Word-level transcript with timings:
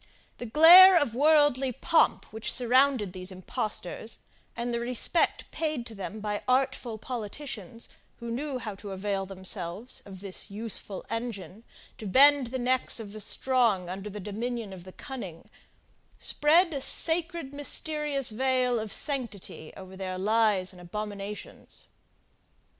The 0.39 0.47
glare 0.47 0.97
of 0.99 1.13
worldly 1.13 1.71
pomp 1.71 2.25
which 2.33 2.51
surrounded 2.51 3.13
these 3.13 3.31
impostors, 3.31 4.17
and 4.57 4.73
the 4.73 4.79
respect 4.79 5.51
paid 5.51 5.85
to 5.85 5.93
them 5.93 6.21
by 6.21 6.41
artful 6.47 6.97
politicians, 6.97 7.87
who 8.19 8.31
knew 8.31 8.57
how 8.57 8.73
to 8.73 8.93
avail 8.93 9.27
themselves 9.27 10.01
of 10.03 10.19
this 10.19 10.49
useful 10.49 11.05
engine 11.11 11.63
to 11.99 12.07
bend 12.07 12.47
the 12.47 12.57
necks 12.57 12.99
of 12.99 13.13
the 13.13 13.19
strong 13.19 13.89
under 13.89 14.09
the 14.09 14.19
dominion 14.19 14.73
of 14.73 14.85
the 14.85 14.91
cunning, 14.91 15.51
spread 16.17 16.73
a 16.73 16.81
sacred 16.81 17.53
mysterious 17.53 18.31
veil 18.31 18.79
of 18.79 18.91
sanctity 18.91 19.71
over 19.77 19.95
their 19.95 20.17
lies 20.17 20.71
and 20.71 20.81
abominations. 20.81 21.85